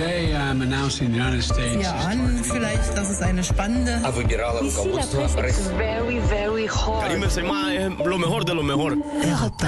Today 0.00 0.34
I'm 0.34 0.62
announcing 0.62 1.12
the 1.12 1.18
United 1.18 1.42
States. 1.42 1.82
Ja, 1.82 1.92
an 1.92 2.40
vielleicht, 2.42 2.96
das 2.96 3.10
ist 3.10 3.22
eine 3.22 3.44
spannende. 3.44 4.00
Very, 5.76 6.20
very 6.26 6.66
hot. 6.68 7.04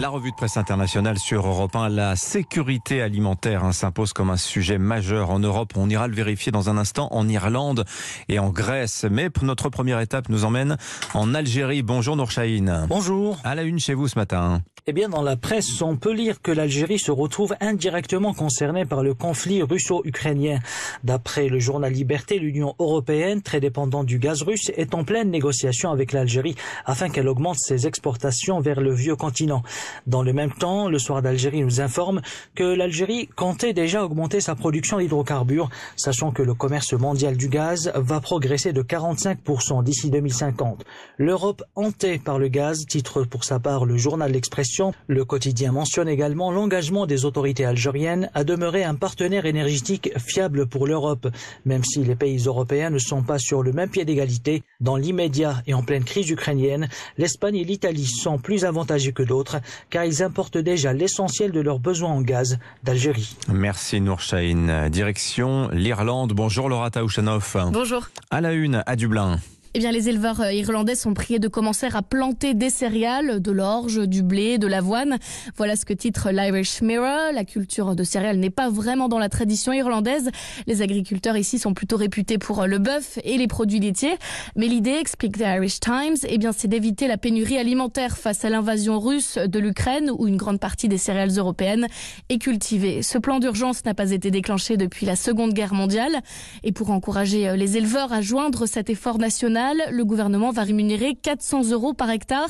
La 0.00 0.08
revue 0.08 0.30
de 0.30 0.36
presse 0.36 0.56
internationale 0.56 1.18
sur 1.18 1.46
Europe 1.46 1.76
1, 1.76 1.90
la 1.90 2.16
sécurité 2.16 3.02
alimentaire 3.02 3.64
hein, 3.64 3.72
s'impose 3.72 4.14
comme 4.14 4.30
un 4.30 4.38
sujet 4.38 4.78
majeur 4.78 5.28
en 5.28 5.40
Europe. 5.40 5.74
On 5.76 5.90
ira 5.90 6.08
le 6.08 6.14
vérifier 6.14 6.50
dans 6.50 6.70
un 6.70 6.78
instant 6.78 7.08
en 7.10 7.28
Irlande 7.28 7.84
et 8.30 8.38
en 8.38 8.48
Grèce. 8.48 9.04
Mais 9.10 9.28
notre 9.42 9.68
première 9.68 10.00
étape 10.00 10.30
nous 10.30 10.46
emmène 10.46 10.78
en 11.12 11.34
Algérie. 11.34 11.82
Bonjour 11.82 12.16
Nourchaïn. 12.16 12.86
Bonjour. 12.88 13.36
À 13.44 13.54
la 13.54 13.62
une 13.62 13.78
chez 13.78 13.92
vous 13.92 14.08
ce 14.08 14.18
matin. 14.18 14.62
Eh 14.86 14.92
bien, 14.92 15.08
dans 15.08 15.22
la 15.22 15.36
presse, 15.36 15.80
on 15.80 15.96
peut 15.96 16.12
lire 16.12 16.42
que 16.42 16.52
l'Algérie 16.52 16.98
se 16.98 17.10
retrouve 17.10 17.56
indirectement 17.62 18.34
concernée 18.34 18.84
par 18.84 19.02
le 19.02 19.14
conflit 19.14 19.62
russo-ukrainien. 19.62 20.58
D'après 21.04 21.48
le 21.48 21.58
journal 21.58 21.90
Liberté, 21.90 22.38
l'Union 22.38 22.74
européenne, 22.78 23.40
très 23.40 23.60
dépendante 23.60 24.04
du 24.04 24.18
gaz 24.18 24.42
russe, 24.42 24.70
est 24.76 24.92
en 24.92 25.02
pleine 25.02 25.30
négociation 25.30 25.90
avec 25.90 26.12
l'Algérie 26.12 26.54
afin 26.84 27.08
qu'elle 27.08 27.28
augmente 27.28 27.56
ses 27.58 27.86
exportations 27.86 28.60
vers 28.60 28.82
le 28.82 28.92
vieux 28.92 29.16
continent. 29.16 29.62
Dans 30.06 30.22
le 30.22 30.34
même 30.34 30.52
temps, 30.52 30.90
le 30.90 30.98
soir 30.98 31.22
d'Algérie 31.22 31.62
nous 31.62 31.80
informe 31.80 32.20
que 32.54 32.64
l'Algérie 32.64 33.28
comptait 33.28 33.72
déjà 33.72 34.04
augmenter 34.04 34.42
sa 34.42 34.54
production 34.54 34.98
d'hydrocarbures, 34.98 35.70
sachant 35.96 36.30
que 36.30 36.42
le 36.42 36.52
commerce 36.52 36.92
mondial 36.92 37.38
du 37.38 37.48
gaz 37.48 37.90
va 37.94 38.20
progresser 38.20 38.74
de 38.74 38.82
45% 38.82 39.82
d'ici 39.82 40.10
2050. 40.10 40.84
L'Europe 41.16 41.62
hantée 41.74 42.18
par 42.18 42.38
le 42.38 42.48
gaz, 42.48 42.84
titre 42.84 43.22
pour 43.24 43.44
sa 43.44 43.58
part 43.58 43.86
le 43.86 43.96
journal 43.96 44.30
L'Expression, 44.30 44.73
le 45.06 45.24
quotidien 45.24 45.72
mentionne 45.72 46.08
également 46.08 46.50
l'engagement 46.50 47.06
des 47.06 47.24
autorités 47.24 47.64
algériennes 47.64 48.30
à 48.34 48.44
demeurer 48.44 48.84
un 48.84 48.94
partenaire 48.94 49.46
énergétique 49.46 50.10
fiable 50.18 50.66
pour 50.66 50.86
l'Europe, 50.86 51.28
même 51.64 51.84
si 51.84 52.02
les 52.02 52.16
pays 52.16 52.44
européens 52.46 52.90
ne 52.90 52.98
sont 52.98 53.22
pas 53.22 53.38
sur 53.38 53.62
le 53.62 53.72
même 53.72 53.90
pied 53.90 54.04
d'égalité. 54.04 54.62
Dans 54.80 54.96
l'immédiat 54.96 55.62
et 55.66 55.74
en 55.74 55.82
pleine 55.82 56.04
crise 56.04 56.30
ukrainienne, 56.30 56.88
l'Espagne 57.18 57.56
et 57.56 57.64
l'Italie 57.64 58.06
sont 58.06 58.38
plus 58.38 58.64
avantagés 58.64 59.12
que 59.12 59.22
d'autres, 59.22 59.60
car 59.90 60.04
ils 60.04 60.22
importent 60.22 60.58
déjà 60.58 60.92
l'essentiel 60.92 61.52
de 61.52 61.60
leurs 61.60 61.78
besoins 61.78 62.10
en 62.10 62.20
gaz 62.22 62.58
d'Algérie. 62.82 63.36
Merci 63.48 64.00
Nourchaïn. 64.00 64.88
Direction 64.90 65.68
l'Irlande. 65.72 66.32
Bonjour 66.32 66.68
Laura 66.68 66.90
Taouchanoff. 66.90 67.56
Bonjour. 67.72 68.08
À 68.30 68.40
la 68.40 68.52
une, 68.52 68.82
à 68.86 68.96
Dublin. 68.96 69.38
Eh 69.76 69.80
bien, 69.80 69.90
les 69.90 70.08
éleveurs 70.08 70.40
euh, 70.40 70.52
irlandais 70.52 70.94
sont 70.94 71.14
priés 71.14 71.40
de 71.40 71.48
commencer 71.48 71.88
à 71.92 72.00
planter 72.00 72.54
des 72.54 72.70
céréales, 72.70 73.40
de 73.40 73.50
l'orge, 73.50 74.06
du 74.06 74.22
blé, 74.22 74.56
de 74.56 74.68
l'avoine. 74.68 75.18
Voilà 75.56 75.74
ce 75.74 75.84
que 75.84 75.92
titre 75.92 76.30
l'Irish 76.30 76.80
Mirror. 76.80 77.32
La 77.34 77.44
culture 77.44 77.96
de 77.96 78.04
céréales 78.04 78.36
n'est 78.36 78.50
pas 78.50 78.70
vraiment 78.70 79.08
dans 79.08 79.18
la 79.18 79.28
tradition 79.28 79.72
irlandaise. 79.72 80.30
Les 80.68 80.80
agriculteurs 80.80 81.36
ici 81.36 81.58
sont 81.58 81.74
plutôt 81.74 81.96
réputés 81.96 82.38
pour 82.38 82.62
euh, 82.62 82.66
le 82.66 82.78
bœuf 82.78 83.18
et 83.24 83.36
les 83.36 83.48
produits 83.48 83.80
laitiers. 83.80 84.14
Mais 84.54 84.68
l'idée, 84.68 84.92
explique 84.92 85.38
The 85.38 85.46
Irish 85.56 85.80
Times, 85.80 86.18
eh 86.28 86.38
bien, 86.38 86.52
c'est 86.52 86.68
d'éviter 86.68 87.08
la 87.08 87.16
pénurie 87.16 87.58
alimentaire 87.58 88.16
face 88.16 88.44
à 88.44 88.50
l'invasion 88.50 89.00
russe 89.00 89.38
de 89.38 89.58
l'Ukraine 89.58 90.08
où 90.16 90.28
une 90.28 90.36
grande 90.36 90.60
partie 90.60 90.86
des 90.86 90.98
céréales 90.98 91.36
européennes 91.36 91.88
est 92.28 92.38
cultivée. 92.38 93.02
Ce 93.02 93.18
plan 93.18 93.40
d'urgence 93.40 93.84
n'a 93.84 93.94
pas 93.94 94.12
été 94.12 94.30
déclenché 94.30 94.76
depuis 94.76 95.04
la 95.04 95.16
Seconde 95.16 95.52
Guerre 95.52 95.74
mondiale. 95.74 96.20
Et 96.62 96.70
pour 96.70 96.92
encourager 96.92 97.48
euh, 97.48 97.56
les 97.56 97.76
éleveurs 97.76 98.12
à 98.12 98.20
joindre 98.20 98.66
cet 98.66 98.88
effort 98.88 99.18
national, 99.18 99.63
le 99.72 100.04
gouvernement 100.04 100.50
va 100.50 100.62
rémunérer 100.62 101.14
400 101.14 101.70
euros 101.70 101.94
par 101.94 102.10
hectare. 102.10 102.48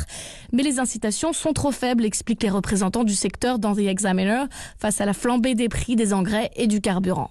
Mais 0.53 0.63
les 0.63 0.79
incitations 0.79 1.33
sont 1.33 1.53
trop 1.53 1.71
faibles, 1.71 2.05
expliquent 2.05 2.43
les 2.43 2.51
représentants 2.51 3.05
du 3.05 3.15
secteur 3.15 3.59
dans 3.59 3.75
The 3.75 3.81
Examiner, 3.81 4.45
face 4.79 5.01
à 5.01 5.07
la 5.07 5.13
flambée 5.13 5.55
des 5.55 5.69
prix 5.69 5.97
des 5.97 6.13
engrais 6.13 6.51
et 6.57 6.67
du 6.67 6.81
carburant. 6.81 7.31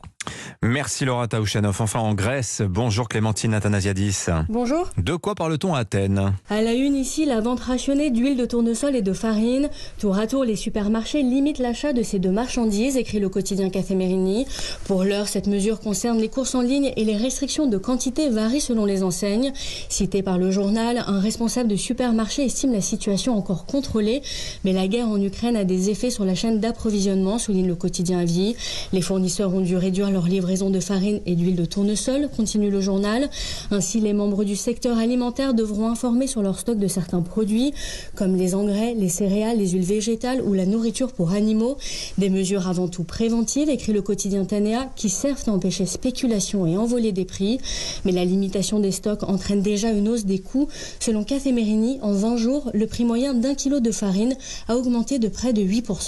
Merci 0.62 1.04
Laura 1.06 1.28
Taouchanoff. 1.28 1.82
Enfin 1.82 2.00
en 2.00 2.14
Grèce, 2.14 2.62
bonjour 2.66 3.10
Clémentine 3.10 3.54
Athanasiadis. 3.54 4.28
Bonjour. 4.48 4.90
De 4.98 5.16
quoi 5.16 5.36
parle-t-on 5.36 5.74
à 5.76 5.80
Athènes? 5.80 6.34
À 6.50 6.62
la 6.62 6.74
une 6.74 6.96
ici, 6.96 7.26
la 7.26 7.42
vente 7.42 7.60
rationnée 7.60 8.12
d'huile 8.12 8.38
de 8.38 8.46
tournesol 8.46 8.96
et 8.96 9.02
de 9.02 9.12
farine. 9.12 9.70
Tour 10.00 10.18
à 10.18 10.26
tour, 10.28 10.46
les 10.46 10.56
supermarchés 10.56 11.22
limitent 11.22 11.60
l'achat 11.60 11.92
de 11.92 12.02
ces 12.02 12.20
deux 12.20 12.32
marchandises, 12.32 12.96
écrit 12.96 13.20
le 13.20 13.28
quotidien 13.28 13.70
Café 13.70 13.96
Mérini. 13.96 14.46
Pour 14.86 15.04
l'heure, 15.04 15.28
cette 15.28 15.48
mesure 15.48 15.82
concerne 15.82 16.20
les 16.20 16.30
courses 16.30 16.56
en 16.56 16.62
ligne 16.62 16.94
et 16.96 17.04
les 17.04 17.18
restrictions 17.18 17.68
de 17.68 17.78
quantité 17.78 18.30
varient 18.30 18.62
selon 18.62 18.86
les 18.86 19.04
enseignes. 19.04 19.52
Cité 19.90 20.24
par 20.24 20.38
le 20.38 20.52
journal, 20.52 21.04
un 21.06 21.20
responsable 21.20 21.68
de 21.68 21.76
supermarché 21.76 22.46
estime 22.46 22.72
la 22.72 22.82
situation 22.82 23.38
encore 23.38 23.66
contrôlée, 23.66 24.22
mais 24.64 24.72
la 24.72 24.88
guerre 24.88 25.10
en 25.10 25.22
Ukraine 25.22 25.58
a 25.58 25.66
des 25.66 25.90
effets 25.90 26.10
sur 26.10 26.24
la 26.24 26.36
chaîne 26.36 26.62
d'approvisionnement, 26.62 27.38
souligne 27.38 27.68
le 27.68 27.76
quotidien 27.76 28.20
Avis. 28.20 28.56
Les 28.94 29.02
fournisseurs 29.02 29.54
ont 29.54 29.62
dû 29.62 29.76
réduire 29.76 30.13
leur 30.14 30.28
livraison 30.28 30.70
de 30.70 30.80
farine 30.80 31.20
et 31.26 31.36
d'huile 31.36 31.56
de 31.56 31.66
tournesol, 31.66 32.30
continue 32.36 32.70
le 32.70 32.80
journal. 32.80 33.30
Ainsi, 33.72 34.00
les 34.00 34.14
membres 34.14 34.44
du 34.44 34.56
secteur 34.56 34.98
alimentaire 34.98 35.54
devront 35.54 35.90
informer 35.90 36.28
sur 36.28 36.42
leur 36.42 36.60
stock 36.60 36.78
de 36.78 36.88
certains 36.88 37.22
produits, 37.22 37.74
comme 38.16 38.36
les 38.36 38.56
engrais, 38.56 38.94
les 38.94 39.10
céréales, 39.10 39.58
les 39.58 39.70
huiles 39.72 39.84
végétales 39.84 40.42
ou 40.42 40.54
la 40.54 40.66
nourriture 40.66 41.12
pour 41.12 41.32
animaux. 41.32 41.78
Des 42.18 42.30
mesures 42.30 42.68
avant 42.68 42.88
tout 42.88 43.04
préventives, 43.04 43.70
écrit 43.70 43.94
le 43.94 44.02
quotidien 44.02 44.46
Tanea, 44.46 44.90
qui 44.96 45.10
servent 45.10 45.44
à 45.48 45.52
empêcher 45.52 45.86
spéculation 45.86 46.66
et 46.66 46.78
envoler 46.78 47.12
des 47.12 47.26
prix. 47.26 47.60
Mais 48.06 48.12
la 48.12 48.26
limitation 48.26 48.80
des 48.80 48.92
stocks 48.92 49.24
entraîne 49.24 49.62
déjà 49.62 49.92
une 49.92 50.08
hausse 50.08 50.26
des 50.26 50.40
coûts. 50.40 50.68
Selon 51.00 51.24
Café 51.24 51.52
Mérini, 51.52 52.00
en 52.02 52.14
20 52.14 52.38
jours, 52.38 52.70
le 52.74 52.88
prix 52.88 53.06
moyen 53.06 53.34
d'un 53.34 53.56
kilo 53.56 53.80
de 53.80 53.92
farine 53.92 54.36
a 54.68 54.78
augmenté 54.78 55.20
de 55.20 55.28
près 55.28 55.54
de 55.54 55.62
8%. 55.62 55.94